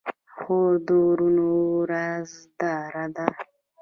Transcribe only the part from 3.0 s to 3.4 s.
ده.